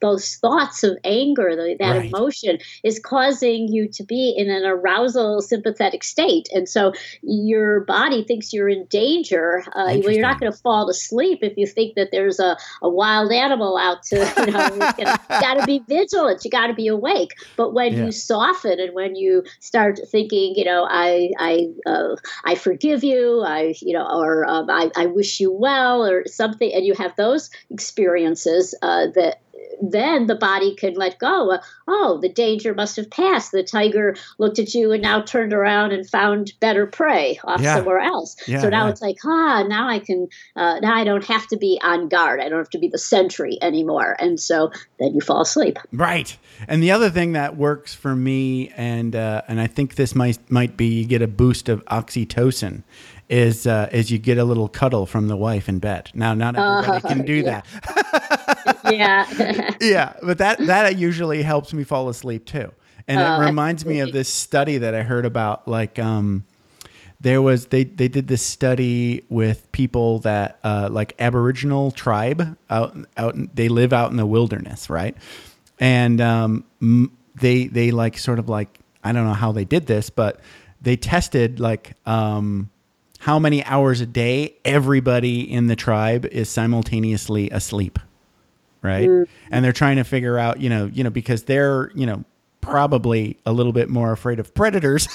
[0.00, 2.06] those thoughts of anger, the, that Right.
[2.08, 8.24] emotion, is causing you to be in an arousal sympathetic state, and so your body
[8.24, 9.62] thinks you're in danger.
[9.74, 12.88] Uh, well, you're not going to fall asleep if you think that there's a, a
[12.88, 14.74] wild animal out to you know.
[14.98, 15.06] you
[15.40, 16.44] got to be vigilant.
[16.44, 17.30] You got to be awake.
[17.56, 18.06] But when Yeah.
[18.06, 23.42] you soften and when you start thinking, you know, I I uh, I forgive you,
[23.46, 27.14] I you know, or um, I I wish you well, or something, and you have
[27.16, 29.36] those experiences uh, that.
[29.82, 31.58] Then the body can let go.
[31.86, 33.52] Oh, the danger must have passed.
[33.52, 37.76] The tiger looked at you and now turned around and found better prey off Yeah.
[37.76, 38.36] somewhere else.
[38.48, 38.90] Yeah, so now yeah.
[38.90, 42.40] it's like, ah, now I can, uh, now I don't have to be on guard.
[42.40, 44.16] I don't have to be the sentry anymore.
[44.18, 45.78] And so then you fall asleep.
[45.92, 46.36] Right.
[46.68, 50.38] And the other thing that works for me, and uh, and I think this might
[50.50, 52.82] might be you get a boost of oxytocin,
[53.28, 56.10] is uh, is you get a little cuddle from the wife in bed.
[56.14, 57.60] Now, not everybody Uh, can do yeah.
[57.82, 58.22] that.
[58.90, 59.74] yeah.
[59.80, 62.72] yeah, but that that usually helps me fall asleep too.
[63.08, 65.68] And Oh, it reminds me of this study that I heard about.
[65.68, 66.44] Like, um,
[67.20, 72.96] there was they they did this study with people that uh, like Aboriginal tribe out
[73.16, 75.16] out they live out in the wilderness, right?
[75.78, 76.64] And um,
[77.40, 80.40] they they like sort of like I don't know how they did this, but
[80.80, 82.70] they tested like um,
[83.18, 87.98] how many hours a day everybody in the tribe is simultaneously asleep
[88.86, 89.28] right?
[89.50, 92.24] And they're trying to figure out you know you know because they're you know
[92.60, 95.06] probably a little bit more afraid of predators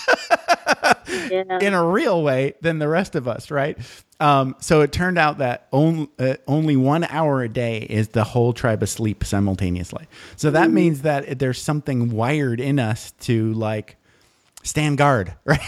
[1.29, 1.43] yeah.
[1.61, 3.77] in a real way than the rest of us right?
[4.21, 8.23] Um, so it turned out that only, uh, only one hour a day is the
[8.23, 10.05] whole tribe asleep simultaneously.
[10.35, 13.97] So that means that there's something wired in us to like
[14.63, 15.59] stand guard right?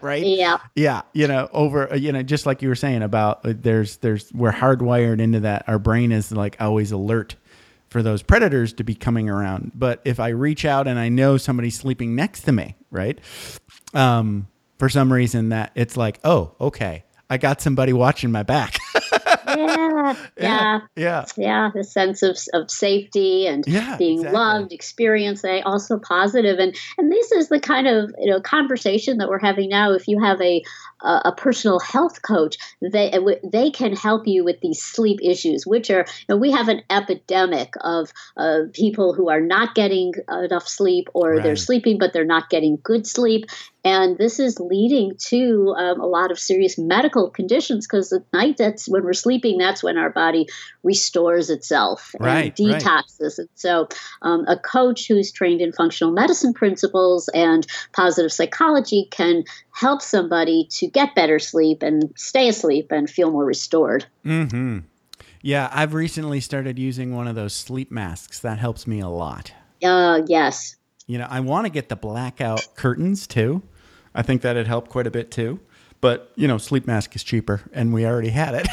[0.00, 0.24] Right?
[0.24, 0.58] Yeah.
[0.74, 3.98] yeah you know over uh, you know just like you were saying about uh, there's
[3.98, 5.68] there's we're hardwired into that.
[5.68, 7.36] Our brain is like always alert
[7.88, 9.72] for those predators to be coming around.
[9.74, 13.18] But if i reach out and i know somebody's sleeping next to me right
[13.94, 14.46] um
[14.78, 18.76] for some reason that it's like oh okay i got somebody watching my back.
[19.56, 19.99] Yeah.
[20.36, 20.80] Yeah.
[20.96, 24.38] yeah Yeah, the sense of, of safety and Yeah, being exactly.
[24.38, 26.58] loved, experience, they also positive.
[26.58, 29.92] And and this is the kind of you know conversation that we're having now.
[29.92, 30.62] If you have a
[31.02, 33.12] a, a personal health coach, they
[33.52, 36.82] they can help you with these sleep issues, which are you know, we have an
[36.90, 42.24] epidemic of uh, people who are not getting enough sleep, or they're sleeping but they're
[42.24, 43.44] not getting good sleep.
[43.82, 48.56] And this is leading to um, a lot of serious medical conditions because at night,
[48.58, 50.48] that's when we're sleeping, that's when our body
[50.82, 52.82] restores itself and Right, right.
[52.82, 53.38] detoxes.
[53.38, 53.88] And so,
[54.22, 60.66] um, a coach who's trained in functional medicine principles and positive psychology can help somebody
[60.70, 64.06] to get better sleep and stay asleep and feel more restored.
[64.24, 64.78] mm-hmm
[65.42, 69.52] yeah i've recently started using one of those sleep masks that helps me a lot
[69.82, 70.76] Uh, yes.
[71.06, 73.62] You know, I want to get the blackout curtains too.
[74.14, 75.58] I think that'd help quite a bit too.
[76.00, 78.68] But you know, sleep mask is cheaper, and we already had it.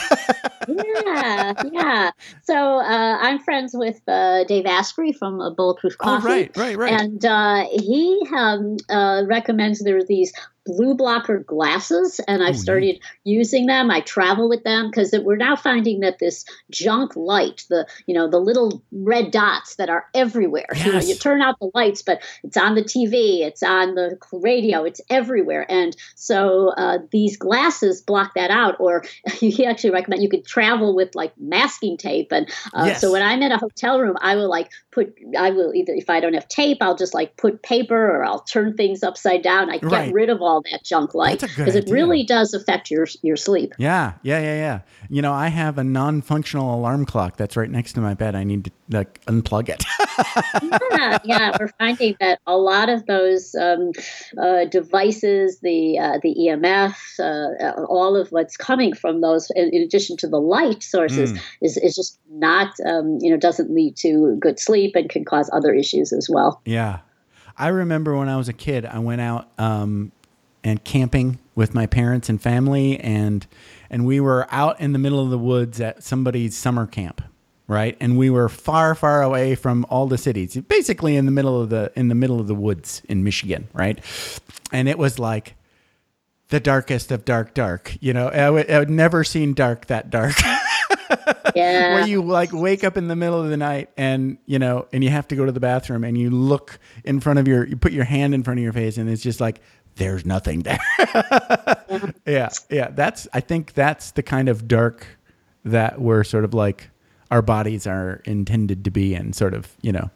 [0.67, 2.11] yeah, yeah.
[2.43, 6.93] So uh, I'm friends with uh, Dave Asprey from uh, Bulletproof oh, right, right, right.
[6.93, 10.31] And uh, he um, uh, recommends there are these
[10.67, 13.89] blue blocker glasses, and I've started using them.
[13.89, 18.29] I travel with them because we're now finding that this junk light, the you know
[18.29, 20.67] the little red dots that are everywhere.
[20.85, 24.17] You know, you turn out the lights, but it's on the TV, it's on the
[24.31, 25.65] radio, it's everywhere.
[25.69, 28.75] And so uh, these glasses block that out.
[28.79, 29.03] Or
[29.33, 32.31] he actually recommend you could travel with like masking tape.
[32.31, 33.01] And uh, Yes.
[33.01, 36.09] so when I'm in a hotel room, I will like put, I will either if
[36.09, 39.69] I don't have tape, I'll just like put paper or I'll turn things upside down.
[39.69, 40.13] I get Right.
[40.13, 41.93] rid of all that junk light That's a good because it idea.
[41.93, 43.73] really does affect your your sleep.
[43.77, 44.79] Yeah, yeah, yeah, yeah.
[45.09, 48.35] You know, I have a non-functional alarm clock that's right next to my bed.
[48.35, 49.83] I need to like unplug it.
[50.91, 53.91] yeah, yeah, we're finding that a lot of those um,
[54.41, 59.69] uh, devices, the uh, the EMF, uh, uh, all of what's coming from those, in,
[59.73, 61.39] in addition to the light sources, Mm.
[61.61, 65.49] is, is just not, um, you know, doesn't lead to good sleep and can cause
[65.51, 66.61] other issues as well.
[66.65, 66.99] Yeah.
[67.57, 70.11] I remember when I was a kid, I went out um,
[70.67, 73.47] and camping with my parents and family, and
[73.89, 77.21] and we were out in the middle of the woods at somebody's summer camp,
[77.67, 77.95] right?
[77.99, 81.69] And we were far, far away from all the cities, basically in the middle of
[81.69, 83.99] the in the middle of the woods in Michigan, right?
[84.71, 85.55] And it was like
[86.49, 87.95] the darkest of dark, dark.
[87.99, 90.35] You know, I would- I would never seen dark that dark.
[91.55, 91.95] Yeah.
[91.95, 95.03] where you like wake up in the middle of the night and you know and
[95.03, 97.75] you have to go to the bathroom and you look in front of your you
[97.77, 99.61] put your hand in front of your face and it's just like
[99.97, 100.79] there's nothing there.
[102.25, 105.07] Yeah yeah that's i think that's the kind of dark
[105.63, 106.89] that we're sort of like
[107.31, 110.09] our bodies are intended to be in sort of you know.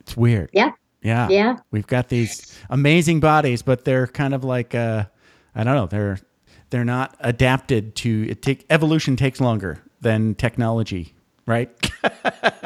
[0.00, 0.50] It's weird.
[0.52, 0.72] Yeah.
[1.02, 1.28] yeah.
[1.28, 1.56] Yeah.
[1.70, 5.04] we've got these amazing bodies but they're kind of like uh
[5.54, 6.18] i don't know they're
[6.70, 11.14] they're not adapted to it take evolution takes longer than technology
[11.46, 11.70] right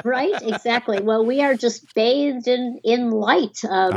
[0.05, 1.01] right exactly.
[1.01, 3.93] Well we are just bathed in in light um,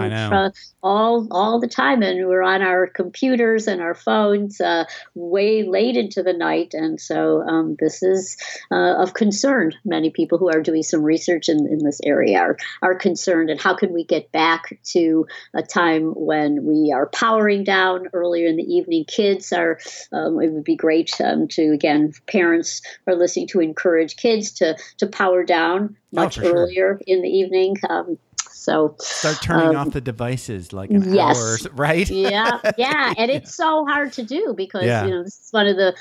[0.81, 5.97] all all the time and we're on our computers and our phones uh, way late
[5.97, 8.37] into the night and so um, this is
[8.71, 9.73] uh, of concern.
[9.85, 13.59] Many people who are doing some research in, in this area are, are concerned and
[13.59, 18.57] how can we get back to a time when we are powering down earlier in
[18.57, 19.05] the evening?
[19.05, 19.79] Kids are
[20.11, 24.77] um, it would be great um, to again parents are listening to encourage kids to
[24.97, 26.51] to power down Oh, much sure.
[26.53, 28.17] earlier in the evening um,
[28.51, 31.37] so start turning Um, off the devices like an yes.
[31.65, 35.05] hour right yeah, yeah, and it's so hard to do because Yeah.
[35.05, 35.95] you know this is one of the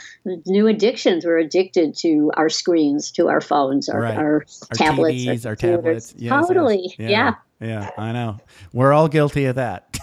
[0.46, 1.24] new addictions.
[1.24, 4.16] We're addicted to our screens, to our phones, our, Right.
[4.16, 6.12] our, our tablets, TVs, our computers.
[6.12, 6.14] tablets.
[6.16, 6.48] Yes, yes.
[6.48, 7.90] totally, yeah, yeah.
[7.96, 8.38] I know.
[8.72, 9.98] We're all guilty of that.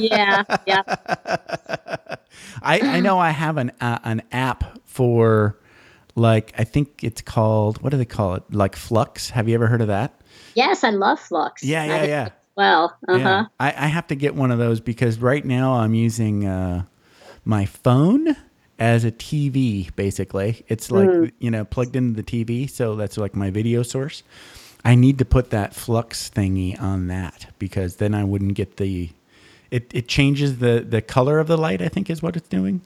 [0.00, 0.82] yeah, yeah.
[2.62, 5.58] I, I know I have an uh, an app for
[6.18, 8.42] like I think it's called what do they call it?
[8.52, 9.30] Like Flux.
[9.30, 10.20] Have you ever heard of that?
[10.54, 11.62] Yes, I love Flux.
[11.62, 12.28] Yeah, yeah, yeah.
[12.56, 13.18] Well, uh huh.
[13.18, 13.44] Yeah.
[13.60, 16.84] I, I have to get one of those because right now I'm using uh,
[17.44, 18.36] my phone
[18.78, 19.94] as a TV.
[19.94, 21.32] Basically, it's like Mm.
[21.38, 24.22] you know plugged into the TV, so that's like my video source.
[24.84, 29.10] I need to put that flux thingy on that because then I wouldn't get the.
[29.70, 31.82] It, it changes the, the color of the light.
[31.82, 32.80] I think is what it's doing.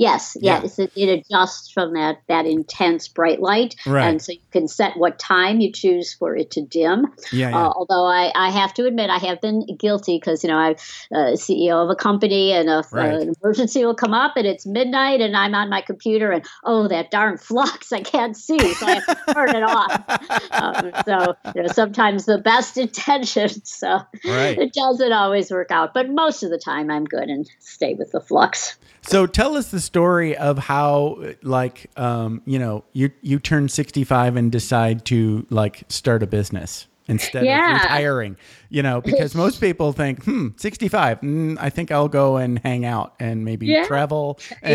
[0.00, 0.62] Yes, Yeah.
[0.62, 4.08] yes, it, it adjusts from that that intense bright light, Right.
[4.08, 7.06] and so you can set what time you choose for it to dim.
[7.30, 7.66] Yeah, yeah.
[7.66, 10.76] Uh, although I, I have to admit I have been guilty because you know I'm
[11.14, 14.64] uh, CEO of a company and if, uh, an emergency will come up and it's
[14.64, 18.86] midnight and I'm on my computer and oh that darn flux I can't see so
[18.86, 19.92] I have to turn it off.
[20.52, 24.58] Um, so you know sometimes the best intentions so Right.
[24.58, 28.12] it doesn't always work out but most of the time I'm good and stay with
[28.12, 28.76] the flux.
[29.02, 34.04] So tell us the story of how, like, um, you know, you you turn sixty
[34.04, 37.76] five and decide to like start a business instead Yeah.
[37.76, 38.36] of retiring.
[38.72, 42.58] You know, because most people think, hmm, sixty five, mm, I think I'll go and
[42.60, 43.84] hang out and maybe Yeah.
[43.84, 44.38] travel.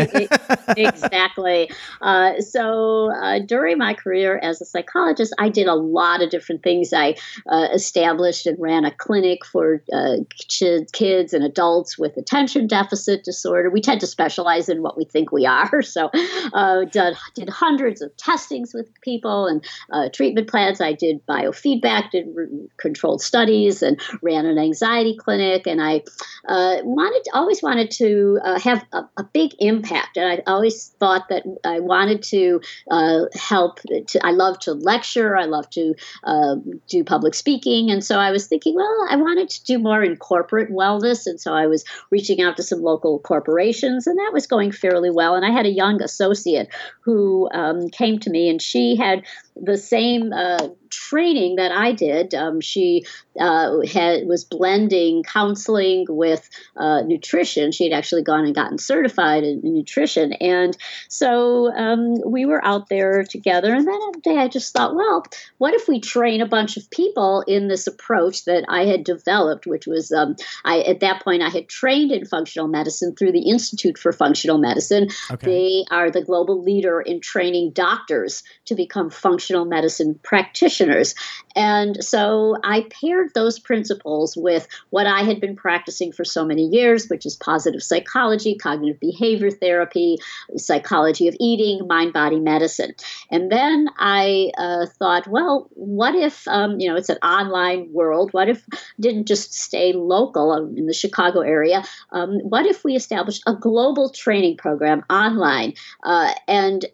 [0.76, 1.70] Exactly.
[2.00, 6.62] Uh, so uh, during my career as a psychologist, I did a lot of different
[6.62, 6.92] things.
[6.92, 7.16] I
[7.50, 10.16] uh, established and ran a clinic for uh,
[10.92, 13.70] kids and adults with attention deficit disorder.
[13.70, 15.82] We tend to specialize in what we think we are.
[15.96, 16.10] So
[16.52, 20.80] uh, did, did hundreds of testings with people and uh, treatment plans.
[20.80, 22.25] I did biofeedback, did
[22.76, 25.66] controlled studies, and ran an anxiety clinic.
[25.66, 26.02] And I
[26.48, 31.28] uh, wanted always wanted to uh, have a, a big impact, and I always thought
[31.28, 32.60] that I wanted to
[32.90, 33.80] uh, help.
[33.80, 35.36] To, I love to lecture.
[35.36, 36.56] I love to uh,
[36.88, 40.16] do public speaking, and so I was thinking, well, I wanted to do more in
[40.16, 44.46] corporate wellness, and so I was reaching out to some local corporations, and that was
[44.46, 45.34] going fairly well.
[45.34, 46.68] And I had a young associate
[47.00, 49.24] who um, came to me, and she had
[49.56, 52.34] the same uh, training that I did.
[52.34, 53.04] Um, she
[53.38, 57.72] uh, had was blending counseling with uh, nutrition.
[57.72, 60.76] She had actually gone and gotten certified in, in nutrition, and
[61.08, 63.74] so um, we were out there together.
[63.74, 65.24] And then one day, I just thought, well,
[65.58, 69.66] what if we train a bunch of people in this approach that I had developed,
[69.66, 73.50] which was um, I at that point I had trained in functional medicine through the
[73.50, 75.08] Institute for Functional Medicine.
[75.30, 75.46] Okay.
[75.46, 80.75] They are the global leader in training doctors to become functional medicine practitioners.
[81.54, 86.66] And so I paired those principles with what I had been practicing for so many
[86.66, 90.18] years, which is positive psychology, cognitive behavior therapy,
[90.56, 92.92] psychology of eating, mind body medicine.
[93.30, 98.32] And then I uh, thought, well, what if, um, you know, it's an online world.
[98.32, 98.64] What if
[99.00, 101.84] didn't just stay local um, in the Chicago area?
[102.12, 105.74] Um, what if we established a global training program online?
[106.02, 106.84] Uh, and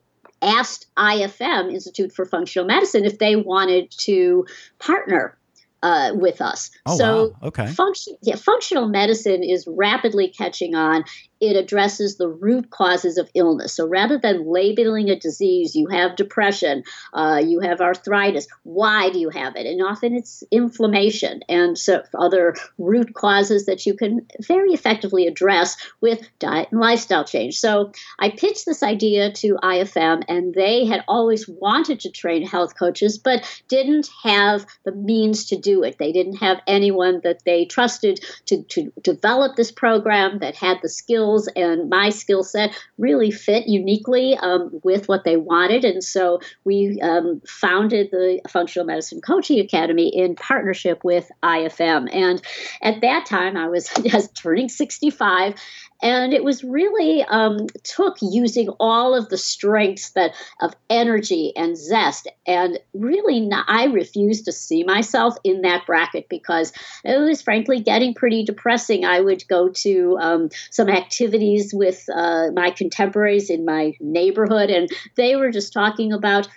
[0.43, 4.45] asked IFM, Institute for Functional Medicine, if they wanted to
[4.79, 5.39] partner
[5.83, 6.71] uh, with us.
[6.87, 7.49] Oh, so, wow.
[7.49, 7.67] okay.
[7.67, 11.05] Function, yeah, functional medicine is rapidly catching on
[11.43, 13.75] it addresses the root causes of illness.
[13.75, 18.47] So rather than labeling a disease, you have depression, uh, you have arthritis.
[18.63, 19.67] Why do you have it?
[19.67, 25.77] And often it's inflammation and so other root causes that you can very effectively address
[26.01, 27.59] with diet and lifestyle change.
[27.59, 27.91] So
[28.21, 33.19] I pitched this idea to IFM, and they had always wanted to train health coaches,
[33.19, 35.99] but didn't have the means to do it.
[35.99, 40.89] They didn't have anyone that they trusted to, to develop this program that had the
[40.89, 45.85] skills skills and my skill set really fit uniquely um, with what they wanted.
[45.85, 52.09] And so we um, founded the Functional Medicine Coaching Academy in partnership with IFM.
[52.13, 52.43] And
[52.83, 55.55] at that time, I was just turning 65
[56.03, 61.77] and it was really um, took using all of the strengths that of energy and
[61.79, 66.73] zest and really not, i refused to see myself in that bracket because
[67.05, 70.89] it was frankly getting pretty depressing i would go to um, some
[71.23, 76.49] activities with uh, my contemporaries in my neighborhood and they were just talking about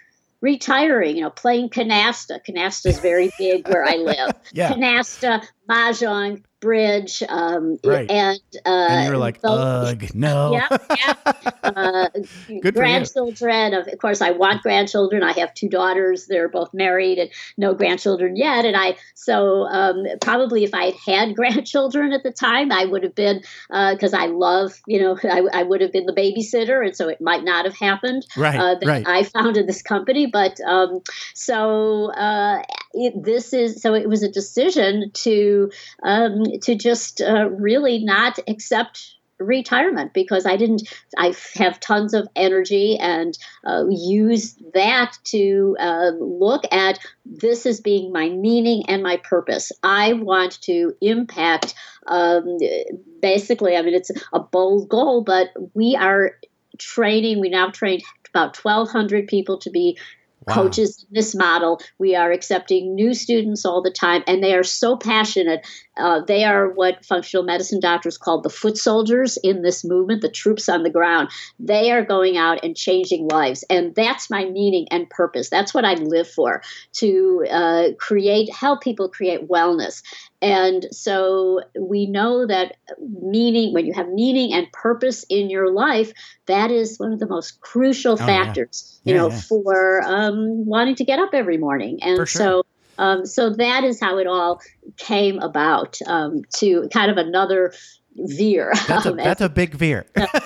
[0.41, 2.39] retiring, you know, playing canasta.
[2.47, 4.31] Canasta is very big where I live.
[4.53, 4.71] yeah.
[4.71, 7.21] Canasta, mahjong, bridge.
[7.29, 8.09] Um, right.
[8.09, 10.53] And, uh, and you're like, ugh, no.
[10.69, 11.13] Yeah, yeah.
[11.65, 12.07] Uh,
[12.71, 13.73] grandchildren.
[13.73, 15.23] Of, of course, I want grandchildren.
[15.23, 16.27] I have two daughters.
[16.27, 18.65] They're both married and no grandchildren yet.
[18.65, 23.01] And I, so um, probably if I had had grandchildren at the time, I would
[23.03, 26.85] have been, because uh, I love, you know, I, I, would have been the babysitter.
[26.85, 28.27] And so it might not have happened.
[28.37, 28.59] Right.
[28.59, 29.07] Uh, right.
[29.07, 30.27] I founded this company.
[30.27, 31.01] But um,
[31.33, 32.61] so uh,
[32.93, 35.54] it, this is, so it was a decision to,
[36.03, 40.87] um, to just uh, really not accept retirement because I didn't.
[41.17, 47.81] I have tons of energy and uh, use that to uh, look at this as
[47.81, 49.71] being my meaning and my purpose.
[49.83, 51.73] I want to impact.
[52.07, 52.57] Um,
[53.21, 56.31] basically, I mean, it's a bold goal, but we are
[56.77, 57.39] training.
[57.39, 59.97] We now train about 1,200 people to be
[60.47, 60.55] Wow.
[60.55, 61.81] coaches in this model.
[61.97, 65.65] We are accepting new students all the time, and they are so passionate
[65.97, 70.29] uh, they are what functional medicine doctors call the foot soldiers in this movement, the
[70.29, 71.29] troops on the ground.
[71.59, 73.63] They are going out and changing lives.
[73.69, 75.49] And that's my meaning and purpose.
[75.49, 76.61] That's what I live for
[76.93, 80.01] to uh, create, help people create wellness.
[80.41, 86.11] And so we know that meaning, when you have meaning and purpose in your life,
[86.45, 89.13] that is one of the most crucial oh, factors, yeah.
[89.13, 89.39] you know, yeah.
[89.39, 91.99] for um, wanting to get up every morning.
[92.03, 92.25] And sure.
[92.25, 92.65] so
[92.97, 94.61] um, so that is how it all
[94.97, 97.73] came about um, to kind of another
[98.15, 98.73] veer.
[98.87, 100.05] That's a, um, that's a big veer.
[100.15, 100.27] yeah,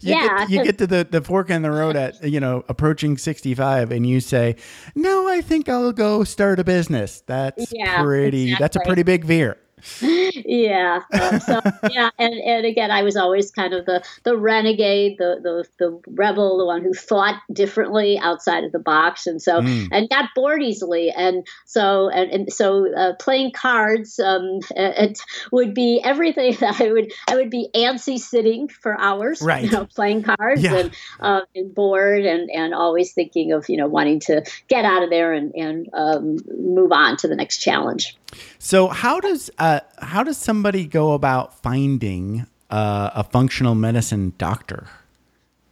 [0.00, 0.38] you yeah.
[0.38, 3.90] Get, you get to the, the fork in the road at, you know, approaching 65
[3.90, 4.56] and you say,
[4.94, 7.22] no, I think I'll go start a business.
[7.26, 8.62] That's yeah, pretty, exactly.
[8.62, 9.58] that's a pretty big veer
[10.00, 11.00] yeah.
[11.12, 11.60] Um, so
[11.90, 16.00] yeah, and, and again, I was always kind of the the renegade, the the the
[16.12, 19.88] rebel, the one who thought differently outside of the box, and so mm.
[19.92, 25.20] and got bored easily, and so and, and so uh, playing cards um, it
[25.52, 29.64] would be everything that I would I would be antsy sitting for hours, right?
[29.64, 30.76] You know, playing cards yeah.
[30.76, 35.02] and uh, and bored and and always thinking of you know wanting to get out
[35.02, 38.16] of there and and um, move on to the next challenge.
[38.58, 44.88] So how does uh, how does somebody go about finding uh, a functional medicine doctor?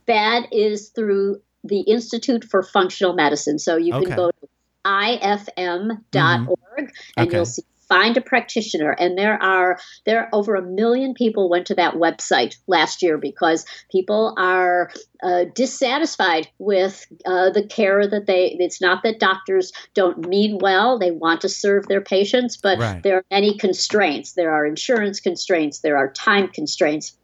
[0.07, 3.59] That is through the Institute for Functional Medicine.
[3.59, 4.17] So you can okay.
[4.17, 4.49] go to
[4.85, 6.85] ifm.org mm-hmm.
[7.17, 7.37] and okay.
[7.37, 7.63] you'll see
[7.93, 11.95] find a practitioner, and there are there are over a million people went to that
[11.95, 14.91] website last year because people are
[15.23, 18.57] uh, dissatisfied with uh, the care that they.
[18.59, 23.03] It's not that doctors don't mean well; they want to serve their patients, but Right.
[23.03, 24.33] there are many constraints.
[24.33, 25.81] There are insurance constraints.
[25.81, 27.19] There are time constraints.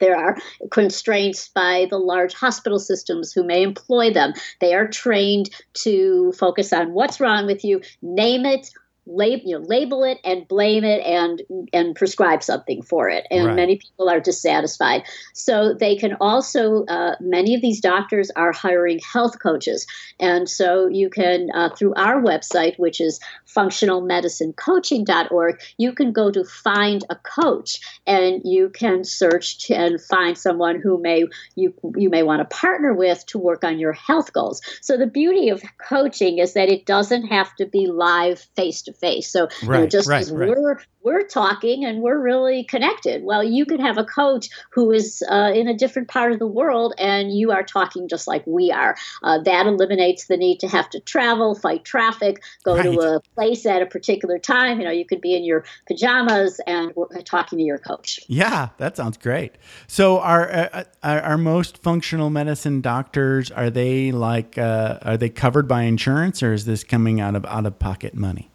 [0.00, 0.36] There are
[0.70, 4.32] constraints by the large hospital systems who may employ them.
[4.60, 5.50] They are trained
[5.84, 8.70] to focus on what's wrong with you, name it,
[9.06, 11.42] lab, you know, label it, and blame it, and
[11.72, 13.26] and prescribe something for it.
[13.30, 13.56] And Right.
[13.56, 15.02] many people are dissatisfied.
[15.34, 19.86] So they can also uh, many of these doctors are hiring health coaches,
[20.20, 23.18] and so you can uh, through our website, which is
[23.54, 30.38] functionalmedicinecoaching.org, you can go to find a coach and you can search to, and find
[30.38, 31.24] someone who may
[31.56, 34.60] you you may want to partner with to work on your health goals.
[34.80, 38.91] So the beauty of coaching is that it doesn't have to be live face to
[38.92, 39.30] face.
[39.30, 40.48] So you know, Right, just right, as right.
[40.48, 43.24] we're we're talking and we're really connected.
[43.24, 46.46] Well, you could have a coach who is uh, in a different part of the
[46.46, 48.96] world and you are talking just like we are.
[49.22, 53.66] Uh, that eliminates the need to have to travel, fight traffic, go to a place
[53.66, 54.78] at a particular time.
[54.78, 58.20] You know, you could be in your pajamas and we're talking to your coach.
[58.28, 59.56] Yeah, that sounds great.
[59.86, 65.28] So, are uh, are, are most functional medicine doctors are they like uh, are they
[65.28, 68.51] covered by insurance or is this coming out of out of pocket money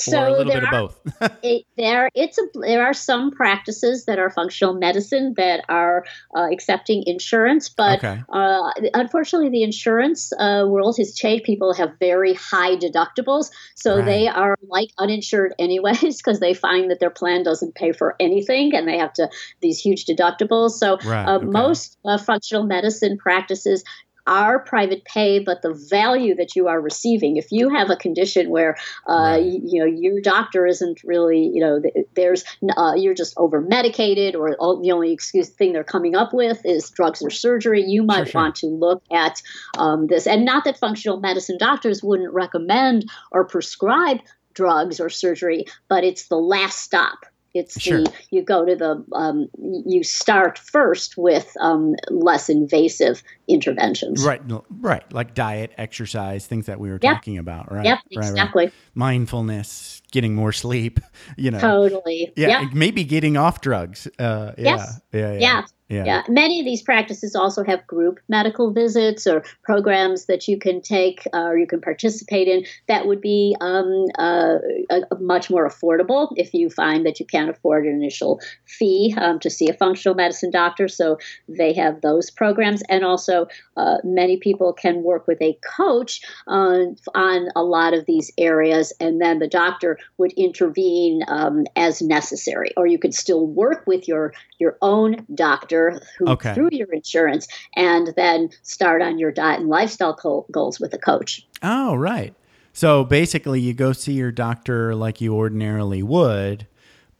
[0.00, 1.00] So or a little there are- both?
[1.42, 6.04] it, there it's a there are some practices that are functional medicine that are
[6.36, 8.22] uh, accepting insurance but Okay.
[8.32, 14.04] uh, unfortunately the insurance uh, world has changed people have very high deductibles so Right.
[14.04, 18.74] they are like uninsured anyways because they find that their plan doesn't pay for anything
[18.74, 19.28] and they have to
[19.60, 21.46] these huge deductibles so Right, uh, okay.
[21.46, 23.82] most uh, functional medicine practices
[24.26, 28.50] are private pay, but the value that you are receiving, if you have a condition
[28.50, 28.76] where
[29.08, 29.44] uh, Right.
[29.44, 31.80] you, you know your doctor isn't really, you know,
[32.16, 32.44] there's
[32.76, 36.60] uh, you're just over medicated, or all, the only excuse thing they're coming up with
[36.64, 38.40] is drugs or surgery, you might sure.
[38.42, 39.40] want to look at
[39.78, 40.26] um, this.
[40.26, 44.18] And not that functional medicine doctors wouldn't recommend or prescribe
[44.54, 47.26] drugs or surgery, but it's the last stop.
[47.54, 48.02] It's Sure.
[48.02, 49.48] the you go to the um,
[49.86, 54.24] you start first with um, less invasive interventions.
[54.24, 54.40] right,
[54.80, 57.14] right, like diet, exercise, things that we were Yep.
[57.14, 57.72] talking about.
[57.72, 57.84] Right.
[57.86, 58.28] Yep, right, right.
[58.28, 58.72] exactly.
[58.94, 61.00] Mindfulness, getting more sleep.
[61.36, 61.60] You know.
[61.60, 62.32] Totally.
[62.36, 64.08] Yeah, maybe getting off drugs.
[64.18, 65.00] Uh, yeah, Yes.
[65.12, 65.62] yeah, yeah, Yeah.
[65.88, 66.04] yeah.
[66.04, 70.80] Yeah, many of these practices also have group medical visits or programs that you can
[70.80, 74.58] take uh, or you can participate in that would be um, uh,
[74.90, 79.38] uh, much more affordable if you find that you can't afford an initial fee um,
[79.40, 80.86] to see a functional medicine doctor.
[80.88, 83.46] So they have those programs, and also
[83.76, 88.92] uh, many people can work with a coach on on a lot of these areas,
[89.00, 94.08] and then the doctor would intervene um, as necessary, or you could still work with
[94.08, 96.54] your your own doctor who Okay.
[96.54, 97.46] through your insurance,
[97.76, 101.46] and then start on your diet and lifestyle co- goals with a coach.
[101.62, 102.34] Oh, right.
[102.72, 106.66] So basically, you go see your doctor like you ordinarily would,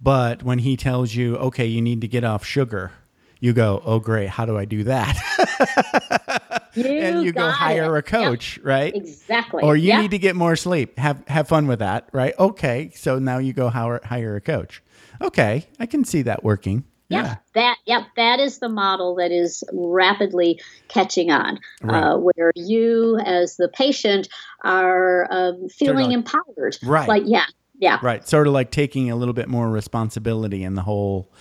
[0.01, 2.93] but when he tells you, okay, you need to get off sugar,
[3.41, 4.29] you go, oh, great.
[4.29, 6.43] How do I do that?
[6.77, 7.99] and you go hire it.
[7.99, 8.95] a coach, right?
[8.95, 9.63] Exactly.
[9.63, 10.99] Or you need to get more sleep.
[10.99, 12.35] Have have fun with that, right?
[12.39, 14.83] Okay, so now you go hire hire a coach.
[15.23, 16.85] Okay, I can see that working.
[17.09, 17.37] Yep, Yeah.
[17.55, 22.03] that yep, that is the model that is rapidly catching on, Right.
[22.05, 24.29] uh, where you as the patient
[24.63, 26.79] are um, feeling like- empowered.
[26.85, 27.09] Right.
[27.09, 27.47] Like yeah,
[27.81, 28.27] yeah, Right.
[28.29, 31.33] Sort of like taking a little bit more responsibility in the whole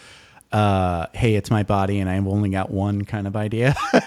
[0.52, 3.76] uh hey, it's my body and I've only got one kind of idea.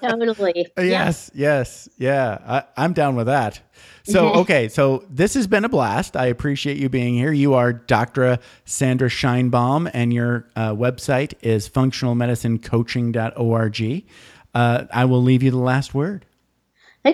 [0.00, 0.68] totally.
[0.76, 0.82] Yeah.
[0.82, 2.38] Yes, yes, yeah.
[2.46, 3.60] I, I'm down with that.
[4.04, 6.16] So, okay, so this has been a blast.
[6.16, 7.32] I appreciate you being here.
[7.32, 8.38] You are Dr.
[8.64, 14.04] Sandra Scheinbaum, and your uh, website is functionalmedicinecoaching.org.
[14.54, 16.24] Uh, I will leave you the last word.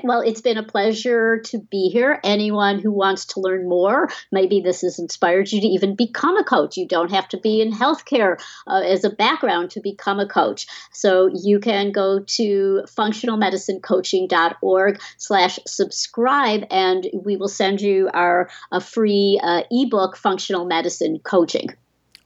[0.05, 2.21] Well, it's been a pleasure to be here.
[2.23, 6.45] Anyone who wants to learn more, maybe this has inspired you to even become a
[6.45, 6.77] coach.
[6.77, 10.69] You don't have to be in healthcare uh, as a background to become a coach.
[10.93, 18.81] So you can go to functionalmedicinecoaching.org slash subscribe and we will send you our a
[18.81, 21.69] free uh, ebook, Functional Medicine Coaching.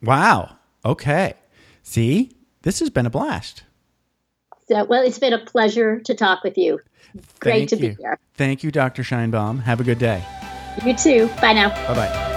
[0.03, 0.59] Wow.
[0.85, 1.33] Okay.
[1.83, 3.64] See, this has been a blast.
[4.69, 6.81] So, well, it's been a pleasure to talk with you.
[7.41, 7.91] Great Thank to you.
[7.91, 8.19] be here.
[8.35, 9.03] Thank you, Dr.
[9.03, 9.63] Scheinbaum.
[9.63, 10.25] Have a good day.
[10.85, 11.29] You too.
[11.41, 11.69] Bye now.
[11.89, 12.31] Bye bye.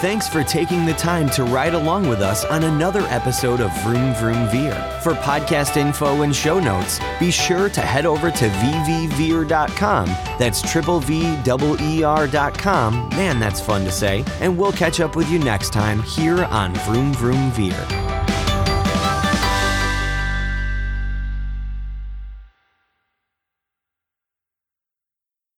[0.00, 4.14] Thanks for taking the time to ride along with us on another episode of Vroom
[4.14, 4.72] Vroom Veer.
[5.02, 10.06] For podcast info and show notes, be sure to head over to vvveer.com.
[10.38, 13.10] That's triple V double ER.com.
[13.10, 14.24] Man, that's fun to say.
[14.40, 18.19] And we'll catch up with you next time here on Vroom Vroom Veer.